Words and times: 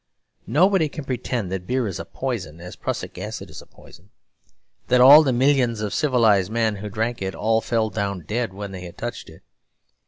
Nobody 0.47 0.89
can 0.89 1.03
pretend 1.03 1.51
that 1.51 1.67
beer 1.67 1.85
is 1.85 1.99
a 1.99 2.05
poison 2.05 2.59
as 2.59 2.75
prussic 2.75 3.19
acid 3.19 3.51
is 3.51 3.61
a 3.61 3.67
poison; 3.67 4.09
that 4.87 4.99
all 4.99 5.21
the 5.21 5.31
millions 5.31 5.79
of 5.79 5.93
civilised 5.93 6.49
men 6.51 6.77
who 6.77 6.89
drank 6.89 7.21
it 7.21 7.35
all 7.35 7.61
fell 7.61 7.91
down 7.91 8.21
dead 8.21 8.51
when 8.51 8.71
they 8.71 8.81
had 8.81 8.97
touched 8.97 9.29
it. 9.29 9.43